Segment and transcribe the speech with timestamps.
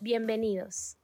[0.00, 0.96] bienvenidos.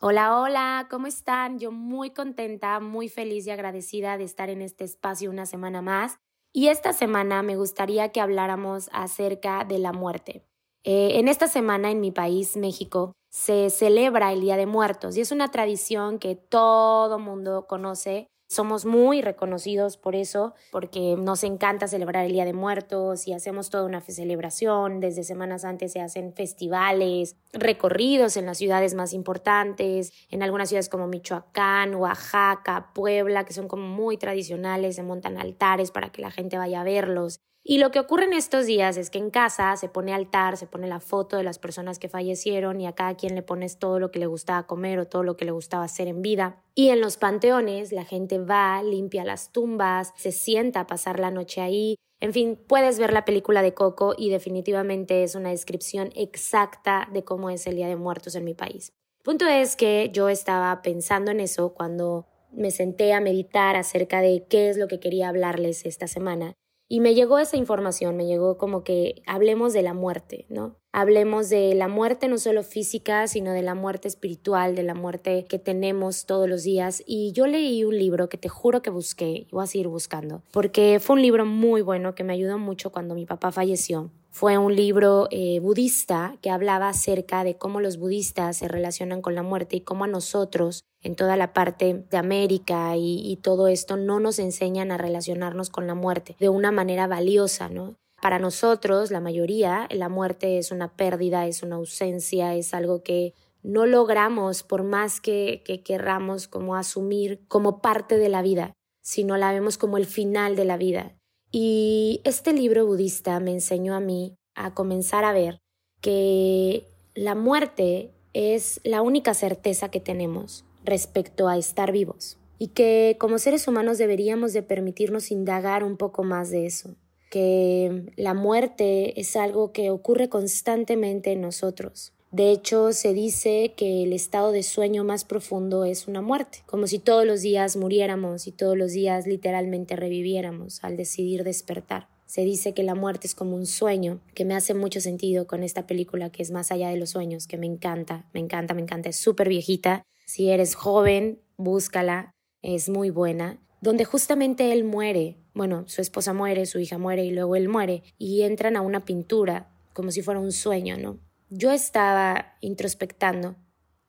[0.00, 1.58] Hola, hola, ¿cómo están?
[1.58, 6.18] Yo muy contenta, muy feliz y agradecida de estar en este espacio una semana más.
[6.52, 10.44] Y esta semana me gustaría que habláramos acerca de la muerte.
[10.84, 15.20] Eh, en esta semana en mi país, México, se celebra el Día de Muertos y
[15.20, 21.86] es una tradición que todo mundo conoce somos muy reconocidos por eso, porque nos encanta
[21.86, 25.00] celebrar el Día de Muertos y hacemos toda una celebración.
[25.00, 30.88] Desde semanas antes se hacen festivales, recorridos en las ciudades más importantes, en algunas ciudades
[30.88, 36.30] como Michoacán, Oaxaca, Puebla, que son como muy tradicionales, se montan altares para que la
[36.30, 37.40] gente vaya a verlos.
[37.70, 40.66] Y lo que ocurre en estos días es que en casa se pone altar, se
[40.66, 44.00] pone la foto de las personas que fallecieron y a cada quien le pones todo
[44.00, 46.62] lo que le gustaba comer o todo lo que le gustaba hacer en vida.
[46.74, 51.30] Y en los panteones la gente va, limpia las tumbas, se sienta a pasar la
[51.30, 51.96] noche ahí.
[52.20, 57.22] En fin, puedes ver la película de Coco y definitivamente es una descripción exacta de
[57.22, 58.94] cómo es el Día de Muertos en mi país.
[59.22, 64.46] punto es que yo estaba pensando en eso cuando me senté a meditar acerca de
[64.48, 66.54] qué es lo que quería hablarles esta semana
[66.88, 70.76] y me llegó esa información, me llegó como que hablemos de la muerte, ¿no?
[70.90, 75.44] Hablemos de la muerte no solo física, sino de la muerte espiritual, de la muerte
[75.44, 77.02] que tenemos todos los días.
[77.06, 80.98] Y yo leí un libro que te juro que busqué voy a seguir buscando, porque
[80.98, 84.10] fue un libro muy bueno que me ayudó mucho cuando mi papá falleció.
[84.30, 89.34] Fue un libro eh, budista que hablaba acerca de cómo los budistas se relacionan con
[89.34, 93.96] la muerte y cómo a nosotros en toda la parte de América y, todo esto
[93.96, 97.94] no nos enseñan a relacionarnos con la muerte de una manera valiosa, ¿no?
[98.20, 103.32] Para nosotros, la mayoría, la muerte es una pérdida, es una ausencia, es algo que
[103.62, 108.72] no logramos por más que, que querramos como asumir como parte de la vida,
[109.02, 111.17] sino la vemos como el final de la vida.
[111.50, 115.58] Y este libro budista me enseñó a mí a comenzar a ver
[116.00, 123.16] que la muerte es la única certeza que tenemos respecto a estar vivos y que
[123.18, 126.96] como seres humanos deberíamos de permitirnos indagar un poco más de eso,
[127.30, 132.12] que la muerte es algo que ocurre constantemente en nosotros.
[132.30, 136.86] De hecho, se dice que el estado de sueño más profundo es una muerte, como
[136.86, 142.08] si todos los días muriéramos y todos los días literalmente reviviéramos al decidir despertar.
[142.26, 145.62] Se dice que la muerte es como un sueño, que me hace mucho sentido con
[145.62, 148.82] esta película que es Más allá de los sueños, que me encanta, me encanta, me
[148.82, 155.38] encanta, es súper viejita si eres joven, búscala, es muy buena, donde justamente él muere,
[155.54, 159.06] bueno, su esposa muere, su hija muere y luego él muere, y entran a una
[159.06, 161.18] pintura como si fuera un sueño, ¿no?
[161.50, 163.56] Yo estaba introspectando,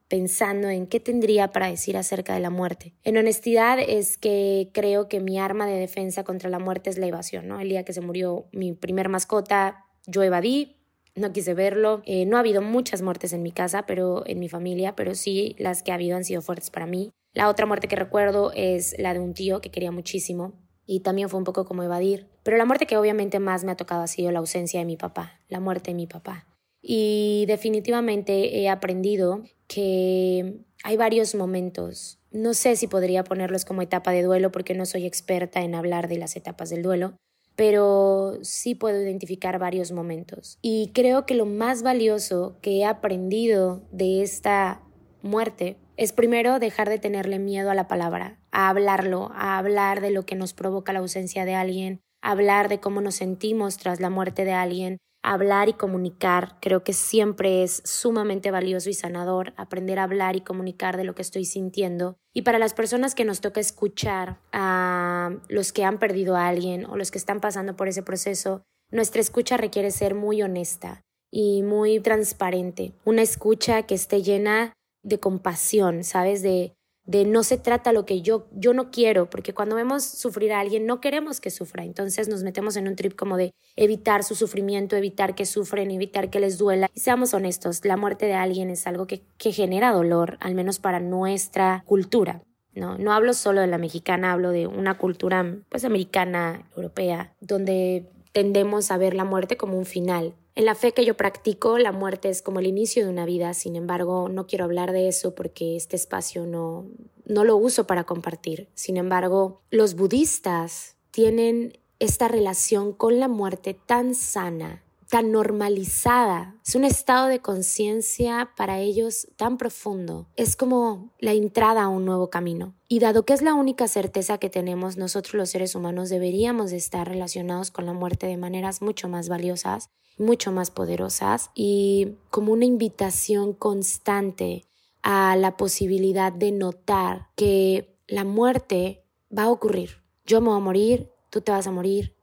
[0.09, 2.93] pensando en qué tendría para decir acerca de la muerte.
[3.03, 7.07] En honestidad es que creo que mi arma de defensa contra la muerte es la
[7.07, 7.61] evasión, ¿no?
[7.61, 10.75] El día que se murió mi primer mascota, yo evadí,
[11.15, 12.01] no quise verlo.
[12.05, 15.55] Eh, no ha habido muchas muertes en mi casa, pero en mi familia, pero sí
[15.59, 17.11] las que ha habido han sido fuertes para mí.
[17.33, 20.53] La otra muerte que recuerdo es la de un tío que quería muchísimo
[20.85, 22.27] y también fue un poco como evadir.
[22.43, 24.97] Pero la muerte que obviamente más me ha tocado ha sido la ausencia de mi
[24.97, 26.48] papá, la muerte de mi papá.
[26.81, 32.19] Y definitivamente he aprendido que hay varios momentos.
[32.31, 36.07] No sé si podría ponerlos como etapa de duelo porque no soy experta en hablar
[36.07, 37.15] de las etapas del duelo,
[37.55, 40.57] pero sí puedo identificar varios momentos.
[40.61, 44.81] Y creo que lo más valioso que he aprendido de esta
[45.21, 50.11] muerte es primero dejar de tenerle miedo a la palabra, a hablarlo, a hablar de
[50.11, 53.99] lo que nos provoca la ausencia de alguien, a hablar de cómo nos sentimos tras
[53.99, 56.57] la muerte de alguien, hablar y comunicar.
[56.61, 61.15] Creo que siempre es sumamente valioso y sanador aprender a hablar y comunicar de lo
[61.15, 62.17] que estoy sintiendo.
[62.33, 66.85] Y para las personas que nos toca escuchar a los que han perdido a alguien
[66.85, 71.01] o los que están pasando por ese proceso, nuestra escucha requiere ser muy honesta
[71.31, 72.93] y muy transparente.
[73.05, 74.73] Una escucha que esté llena
[75.03, 76.41] de compasión, ¿sabes?
[76.41, 76.75] De,
[77.09, 80.59] de no se trata lo que yo, yo no quiero, porque cuando vemos sufrir a
[80.59, 84.35] alguien no queremos que sufra, entonces nos metemos en un trip como de evitar su
[84.35, 86.87] sufrimiento, evitar que sufren, evitar que les duela.
[86.93, 90.77] Y seamos honestos, la muerte de alguien es algo que, que genera dolor, al menos
[90.77, 92.43] para nuestra cultura.
[92.75, 98.05] No, no hablo solo de la mexicana, hablo de una cultura pues americana, europea, donde
[98.33, 101.93] tendemos a ver la muerte como un final, en la fe que yo practico, la
[101.93, 105.33] muerte es como el inicio de una vida, sin embargo, no quiero hablar de eso
[105.33, 106.85] porque este espacio no,
[107.23, 108.67] no lo uso para compartir.
[108.73, 116.55] Sin embargo, los budistas tienen esta relación con la muerte tan sana, tan normalizada.
[116.65, 120.27] Es un estado de conciencia para ellos tan profundo.
[120.35, 122.75] Es como la entrada a un nuevo camino.
[122.87, 126.77] Y dado que es la única certeza que tenemos, nosotros los seres humanos deberíamos de
[126.77, 132.53] estar relacionados con la muerte de maneras mucho más valiosas, mucho más poderosas y como
[132.53, 134.65] una invitación constante
[135.01, 139.03] a la posibilidad de notar que la muerte
[139.35, 140.03] va a ocurrir.
[140.25, 142.15] Yo me voy a morir, tú te vas a morir,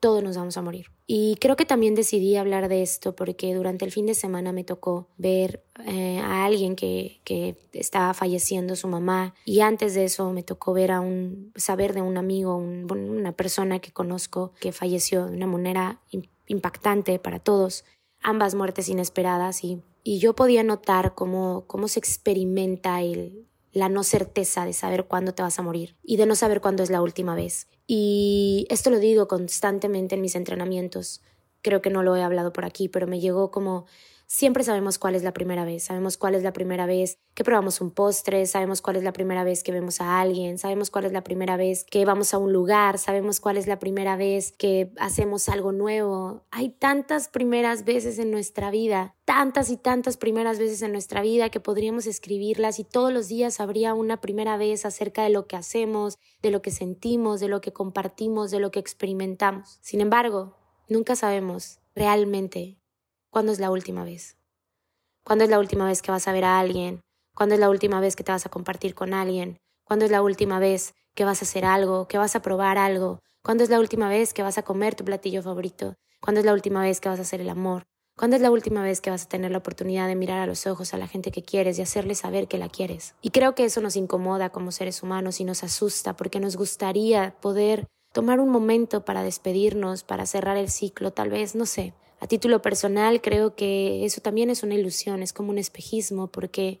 [0.00, 0.91] todos nos vamos a morir.
[1.06, 4.64] Y creo que también decidí hablar de esto porque durante el fin de semana me
[4.64, 10.30] tocó ver eh, a alguien que, que estaba falleciendo, su mamá, y antes de eso
[10.32, 15.26] me tocó ver a un, saber de un amigo, una persona que conozco que falleció
[15.26, 16.00] de una manera
[16.46, 17.84] impactante para todos,
[18.22, 24.04] ambas muertes inesperadas y, y yo podía notar cómo, cómo se experimenta el, la no
[24.04, 27.02] certeza de saber cuándo te vas a morir y de no saber cuándo es la
[27.02, 27.68] última vez.
[27.94, 31.20] Y esto lo digo constantemente en mis entrenamientos.
[31.60, 33.84] Creo que no lo he hablado por aquí, pero me llegó como
[34.32, 37.82] siempre sabemos cuál es la primera vez, sabemos cuál es la primera vez que probamos
[37.82, 41.12] un postre, sabemos cuál es la primera vez que vemos a alguien, sabemos cuál es
[41.12, 44.90] la primera vez que vamos a un lugar, sabemos cuál es la primera vez que
[44.98, 46.46] hacemos algo nuevo.
[46.50, 51.50] Hay tantas primeras veces en nuestra vida, tantas y tantas primeras veces en nuestra vida
[51.50, 55.56] que podríamos escribirlas y todos los días habría una primera vez acerca de lo que
[55.56, 59.78] hacemos, de lo que sentimos, de lo que compartimos, de lo que experimentamos.
[59.82, 60.56] Sin embargo,
[60.88, 62.78] nunca sabemos realmente
[63.32, 64.36] ¿Cuándo es la última vez?
[65.24, 67.00] ¿Cuándo es la última vez que vas a ver a alguien?
[67.34, 69.56] ¿Cuándo es la última vez que te vas a compartir con alguien?
[69.84, 73.20] ¿Cuándo es la última vez que vas a hacer algo, que vas a probar algo?
[73.42, 75.94] ¿Cuándo es la última vez que vas a comer tu platillo favorito?
[76.20, 77.84] ¿Cuándo es la última vez que vas a hacer el amor?
[78.18, 80.66] ¿Cuándo es la última vez que vas a tener la oportunidad de mirar a los
[80.66, 83.14] ojos a la gente que quieres y hacerle saber que la quieres?
[83.22, 87.34] Y creo que eso nos incomoda como seres humanos y nos asusta porque nos gustaría
[87.40, 91.94] poder tomar un momento para despedirnos, para cerrar el ciclo, tal vez, no sé.
[92.22, 96.80] A título personal creo que eso también es una ilusión, es como un espejismo, porque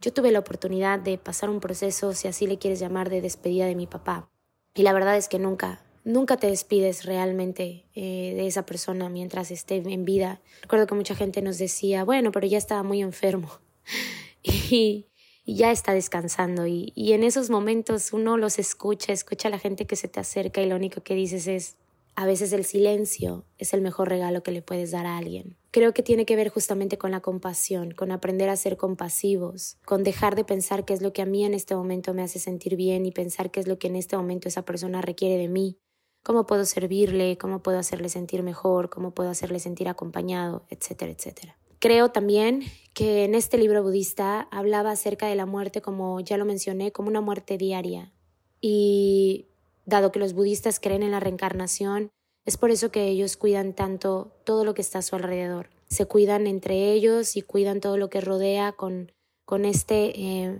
[0.00, 3.66] yo tuve la oportunidad de pasar un proceso, si así le quieres llamar, de despedida
[3.66, 4.28] de mi papá.
[4.74, 9.52] Y la verdad es que nunca, nunca te despides realmente eh, de esa persona mientras
[9.52, 10.40] esté en vida.
[10.62, 13.60] Recuerdo que mucha gente nos decía, bueno, pero ya estaba muy enfermo
[14.42, 15.06] y,
[15.46, 16.66] ya está descansando.
[16.66, 20.18] Y, y en esos momentos uno los escucha, escucha a la gente que se te
[20.18, 21.76] acerca y lo único que dices es,
[22.16, 25.58] a veces el silencio es el mejor regalo que le puedes dar a alguien.
[25.70, 30.02] Creo que tiene que ver justamente con la compasión, con aprender a ser compasivos, con
[30.02, 32.74] dejar de pensar qué es lo que a mí en este momento me hace sentir
[32.74, 35.76] bien y pensar qué es lo que en este momento esa persona requiere de mí,
[36.22, 41.58] cómo puedo servirle, cómo puedo hacerle sentir mejor, cómo puedo hacerle sentir acompañado, etcétera, etcétera.
[41.80, 42.62] Creo también
[42.94, 47.08] que en este libro budista hablaba acerca de la muerte, como ya lo mencioné, como
[47.08, 48.14] una muerte diaria.
[48.62, 49.48] Y
[49.86, 52.10] dado que los budistas creen en la reencarnación,
[52.44, 55.70] es por eso que ellos cuidan tanto todo lo que está a su alrededor.
[55.88, 59.12] Se cuidan entre ellos y cuidan todo lo que rodea con,
[59.44, 60.58] con este eh,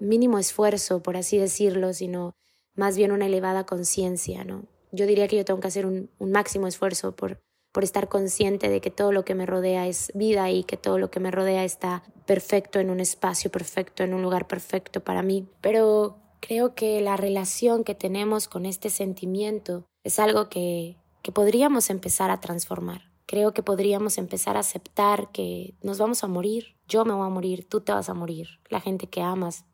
[0.00, 2.34] mínimo esfuerzo, por así decirlo, sino
[2.74, 4.66] más bien una elevada conciencia, ¿no?
[4.92, 7.40] Yo diría que yo tengo que hacer un, un máximo esfuerzo por,
[7.72, 10.98] por estar consciente de que todo lo que me rodea es vida y que todo
[10.98, 15.22] lo que me rodea está perfecto en un espacio perfecto, en un lugar perfecto para
[15.22, 15.46] mí.
[15.60, 21.90] Pero creo que la relación que tenemos con este sentimiento es algo que, que podríamos
[21.90, 23.10] empezar a transformar.
[23.26, 26.76] Creo que podríamos empezar a aceptar que nos vamos a morir.
[26.86, 29.64] Yo me voy a morir, tú te vas a morir, la gente que amas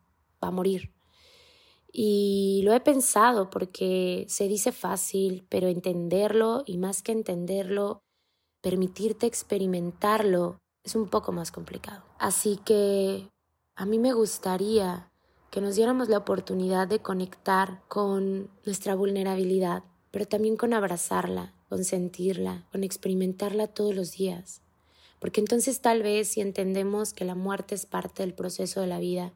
[0.43, 0.91] va a morir.
[1.91, 8.01] Y lo he pensado porque se dice fácil, pero entenderlo y más que entenderlo,
[8.61, 12.03] permitirte experimentarlo es un poco más complicado.
[12.17, 13.29] Así que
[13.75, 15.12] a mí me gustaría
[15.53, 21.83] que nos diéramos la oportunidad de conectar con nuestra vulnerabilidad, pero también con abrazarla, con
[21.83, 24.61] sentirla, con experimentarla todos los días.
[25.19, 28.97] Porque entonces tal vez si entendemos que la muerte es parte del proceso de la
[28.97, 29.31] vida,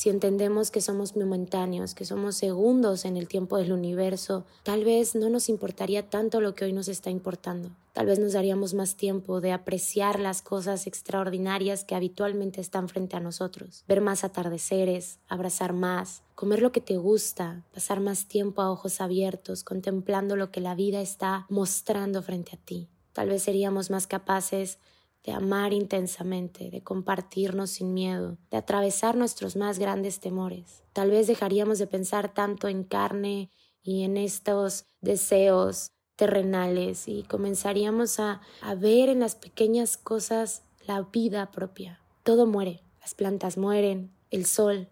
[0.00, 5.14] si entendemos que somos momentáneos, que somos segundos en el tiempo del universo, tal vez
[5.14, 7.68] no nos importaría tanto lo que hoy nos está importando.
[7.92, 13.16] Tal vez nos daríamos más tiempo de apreciar las cosas extraordinarias que habitualmente están frente
[13.16, 13.84] a nosotros.
[13.88, 19.02] Ver más atardeceres, abrazar más, comer lo que te gusta, pasar más tiempo a ojos
[19.02, 22.88] abiertos, contemplando lo que la vida está mostrando frente a ti.
[23.12, 24.78] Tal vez seríamos más capaces
[25.24, 30.82] de amar intensamente, de compartirnos sin miedo, de atravesar nuestros más grandes temores.
[30.92, 33.50] Tal vez dejaríamos de pensar tanto en carne
[33.82, 41.02] y en estos deseos terrenales y comenzaríamos a, a ver en las pequeñas cosas la
[41.02, 42.00] vida propia.
[42.22, 44.88] Todo muere, las plantas mueren, el sol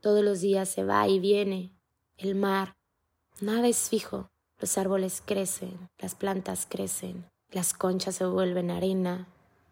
[0.00, 1.72] todos los días se va y viene,
[2.16, 2.76] el mar,
[3.40, 9.28] nada es fijo, los árboles crecen, las plantas crecen, las conchas se vuelven arena,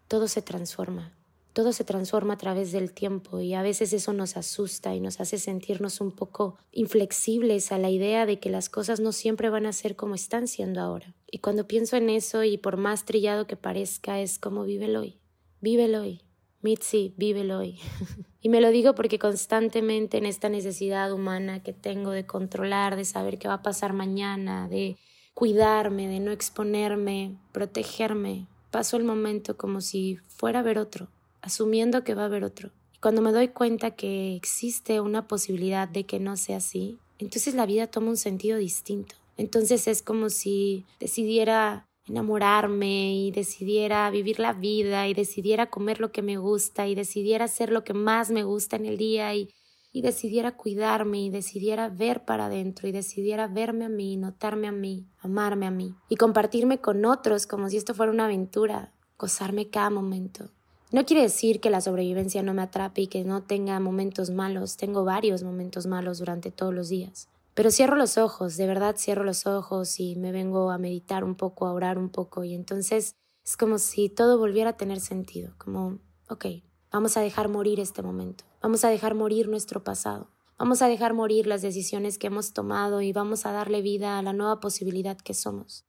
[0.09, 1.13] todo se transforma.
[1.53, 5.21] Todo se transforma a través del tiempo y a veces eso nos asusta y nos
[5.21, 9.65] hace sentirnos un poco inflexibles a la idea de que las cosas no siempre van
[9.65, 11.15] a ser como están siendo ahora.
[11.31, 15.19] Y cuando pienso en eso y por más trillado que parezca es como vívelo hoy,
[15.63, 16.21] vívelo hoy,
[16.61, 17.79] Mitzi, vívelo hoy.
[18.43, 23.05] y me lo digo porque constantemente en esta necesidad humana que tengo de controlar, de
[23.05, 24.99] saber qué va a pasar mañana, de
[25.33, 28.47] cuidarme, de no exponerme, protegerme,
[28.77, 31.09] paso el momento como si fuera a ver otro,
[31.41, 32.73] asumiendo que va a haber otro.
[32.93, 37.55] Y cuando me doy cuenta que existe una posibilidad de que no sea así, entonces
[37.55, 39.17] la vida toma un sentido distinto.
[39.39, 46.13] Entonces es como si decidiera enamorarme y decidiera vivir la vida y decidiera comer lo
[46.13, 49.49] que me gusta y decidiera hacer lo que más me gusta en el día y,
[49.97, 54.73] y decidiera cuidarme y decidiera ver para adentro y decidiera verme a mí, notarme a
[54.73, 59.71] mí, amarme a mí y compartirme con otros como si esto fuera una aventura, gozarme
[59.71, 60.51] cada momento.
[60.93, 64.77] No quiere decir que la sobrevivencia no me atrape y que no tenga momentos malos,
[64.77, 67.31] tengo varios momentos malos durante todos los días.
[67.55, 71.37] Pero cierro los ojos, de verdad cierro los ojos y me vengo a meditar un
[71.37, 73.15] poco, a orar un poco y entonces
[73.47, 76.45] es como si todo volviera a tener sentido, como, ok,
[76.91, 81.15] vamos a dejar morir este momento, vamos a dejar morir nuestro pasado, vamos a dejar
[81.15, 85.17] morir las decisiones que hemos tomado y vamos a darle vida a la nueva posibilidad
[85.17, 85.85] que somos.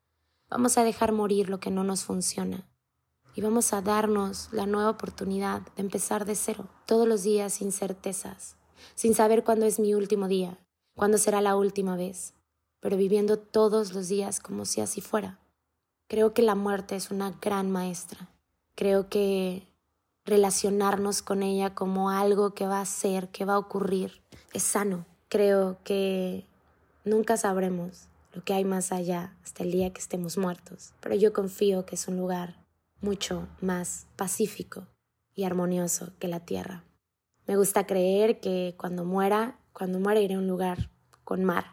[0.49, 2.67] Vamos a dejar morir lo que no nos funciona
[3.37, 7.71] y vamos a darnos la nueva oportunidad de empezar de cero, todos los días sin
[7.71, 8.55] certezas,
[8.95, 10.57] sin saber cuándo es mi último día,
[10.95, 12.33] cuándo será la última vez,
[12.79, 15.39] pero viviendo todos los días como si así fuera.
[16.07, 18.29] Creo que la muerte es una gran maestra.
[18.75, 19.66] Creo que
[20.27, 24.21] relacionarnos con ella como algo que va a ser, que va a ocurrir,
[24.53, 25.05] es sano.
[25.29, 26.45] Creo que
[27.03, 31.33] nunca sabremos lo que hay más allá hasta el día que estemos muertos, pero yo
[31.33, 32.57] confío que es un lugar
[33.01, 34.85] mucho más pacífico
[35.33, 36.83] y armonioso que la tierra.
[37.47, 40.89] Me gusta creer que cuando muera cuando muera iré a un lugar
[41.23, 41.65] con mar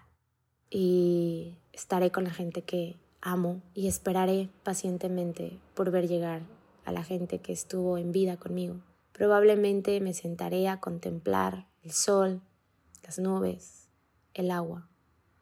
[0.69, 6.43] y estaré con la gente que amo y esperaré pacientemente por ver llegar
[6.85, 8.77] a la gente que estuvo en vida conmigo.
[9.13, 12.43] Probablemente me sentaré a contemplar el sol,
[13.03, 13.89] las nubes,
[14.35, 14.89] el agua,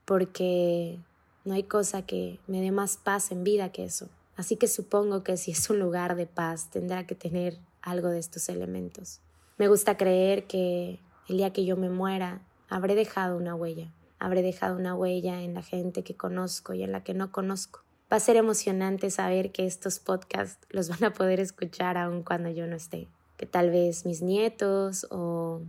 [0.04, 0.98] porque
[1.44, 4.08] no hay cosa que me dé más paz en vida que eso.
[4.36, 8.18] Así que supongo que si es un lugar de paz tendrá que tener algo de
[8.18, 9.20] estos elementos.
[9.58, 14.42] Me gusta creer que el día que yo me muera habré dejado una huella, habré
[14.42, 17.81] dejado una huella en la gente que conozco y en la que no conozco.
[18.12, 22.50] Va a ser emocionante saber que estos podcasts los van a poder escuchar aun cuando
[22.50, 25.62] yo no esté, que tal vez mis nietos o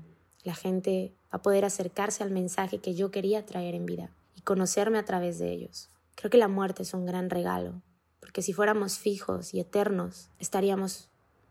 [0.43, 4.41] la gente va a poder acercarse al mensaje que yo quería traer en vida y
[4.41, 5.89] conocerme a través de ellos.
[6.15, 7.81] Creo que la muerte es un gran regalo,
[8.19, 11.09] porque si fuéramos fijos y eternos, estaríamos,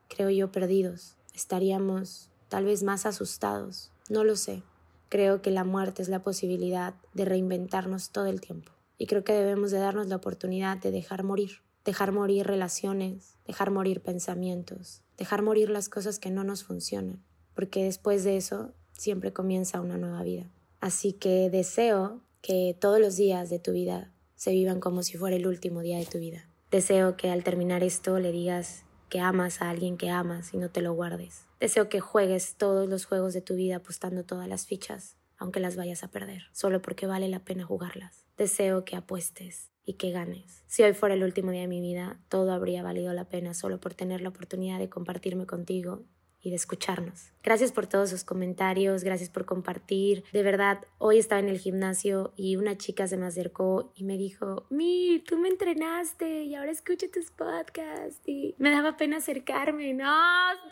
[0.08, 4.62] creo yo, perdidos, estaríamos tal vez más asustados, no lo sé,
[5.12, 8.72] Creo que la muerte es la posibilidad de reinventarnos todo el tiempo.
[9.02, 11.64] Y creo que debemos de darnos la oportunidad de dejar morir.
[11.84, 17.20] Dejar morir relaciones, dejar morir pensamientos, dejar morir las cosas que no nos funcionan.
[17.52, 20.52] Porque después de eso siempre comienza una nueva vida.
[20.78, 25.34] Así que deseo que todos los días de tu vida se vivan como si fuera
[25.34, 26.48] el último día de tu vida.
[26.70, 30.70] Deseo que al terminar esto le digas que amas a alguien que amas y no
[30.70, 31.46] te lo guardes.
[31.58, 35.74] Deseo que juegues todos los juegos de tu vida apostando todas las fichas, aunque las
[35.74, 38.21] vayas a perder, solo porque vale la pena jugarlas.
[38.36, 40.64] Deseo que apuestes y que ganes.
[40.66, 43.78] Si hoy fuera el último día de mi vida, todo habría valido la pena solo
[43.78, 46.04] por tener la oportunidad de compartirme contigo
[46.42, 47.32] y de escucharnos.
[47.42, 50.24] Gracias por todos sus comentarios, gracias por compartir.
[50.32, 54.16] De verdad, hoy estaba en el gimnasio y una chica se me acercó y me
[54.16, 58.20] dijo, Mir, tú me entrenaste y ahora escucho tus podcasts.
[58.26, 59.94] Y me daba pena acercarme.
[59.94, 60.12] No,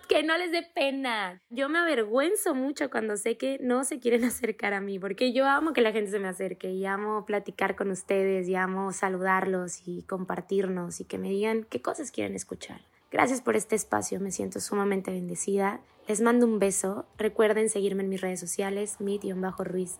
[0.08, 1.40] que no les dé pena.
[1.50, 5.46] Yo me avergüenzo mucho cuando sé que no se quieren acercar a mí, porque yo
[5.46, 9.86] amo que la gente se me acerque y amo platicar con ustedes y amo saludarlos
[9.86, 12.80] y compartirnos y que me digan qué cosas quieren escuchar.
[13.10, 15.80] Gracias por este espacio, me siento sumamente bendecida.
[16.06, 17.06] Les mando un beso.
[17.18, 19.98] Recuerden seguirme en mis redes sociales, mit-ruiz-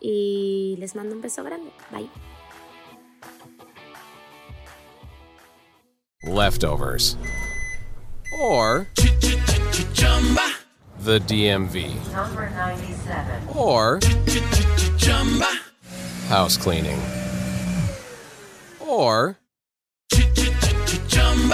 [0.00, 1.70] y les mando un beso grande.
[1.90, 2.08] Bye.
[6.28, 7.16] leftovers,
[8.42, 8.86] or
[11.04, 13.48] the DMV, Number 97.
[13.54, 14.00] or
[16.28, 16.98] house cleaning,
[18.80, 19.38] or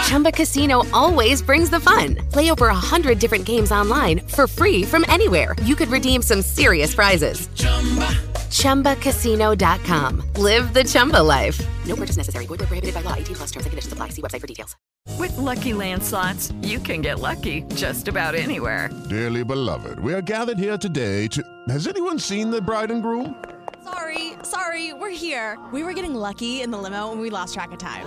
[0.05, 2.17] Chumba Casino always brings the fun.
[2.31, 5.55] Play over a hundred different games online for free from anywhere.
[5.63, 7.49] You could redeem some serious prizes.
[7.55, 8.09] Chumba.
[8.53, 10.23] ChumbaCasino.com.
[10.37, 11.61] Live the Chumba life.
[11.87, 12.47] No purchase necessary.
[12.47, 13.15] Void where prohibited by law.
[13.15, 14.11] 18 plus terms and conditions apply.
[14.11, 14.77] See website for details.
[15.19, 18.91] With Lucky Land slots, you can get lucky just about anywhere.
[19.09, 21.43] Dearly beloved, we are gathered here today to.
[21.69, 23.43] Has anyone seen the bride and groom?
[23.85, 25.59] Sorry, sorry, we're here.
[25.73, 28.07] We were getting lucky in the limo and we lost track of time.